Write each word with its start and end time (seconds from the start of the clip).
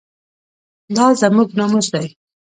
دا 0.95 1.05
زموږ 1.21 1.49
ناموس 1.59 1.87
دی 1.93 2.07